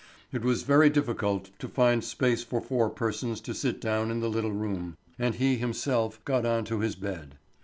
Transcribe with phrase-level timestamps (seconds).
[0.31, 4.31] It was very difficult to find space for four persons to sit down in the
[4.31, 7.37] little room, and he himself got on to his bed.